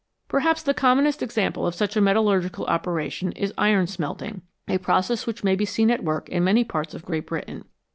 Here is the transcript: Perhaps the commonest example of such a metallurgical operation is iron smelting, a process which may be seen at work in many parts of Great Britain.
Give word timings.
Perhaps 0.27 0.63
the 0.63 0.73
commonest 0.73 1.21
example 1.21 1.67
of 1.67 1.75
such 1.75 1.95
a 1.95 2.01
metallurgical 2.01 2.65
operation 2.65 3.31
is 3.33 3.53
iron 3.55 3.85
smelting, 3.85 4.41
a 4.67 4.79
process 4.79 5.27
which 5.27 5.43
may 5.43 5.55
be 5.55 5.63
seen 5.63 5.91
at 5.91 6.03
work 6.03 6.27
in 6.29 6.43
many 6.43 6.63
parts 6.63 6.95
of 6.95 7.05
Great 7.05 7.27
Britain. 7.27 7.65